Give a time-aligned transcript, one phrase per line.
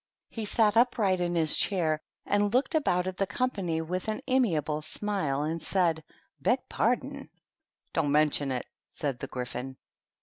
[0.31, 4.81] He sat upright in his chair and looked about at the company with an amiable
[4.81, 6.03] smile and said,
[6.41, 7.37] —"Beg pardon I"
[7.93, 9.77] "Don't mention it!" said the Gryphon.